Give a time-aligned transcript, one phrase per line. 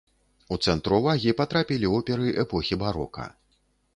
[0.53, 3.29] У цэнтр увагі патрапілі оперы эпохі барока.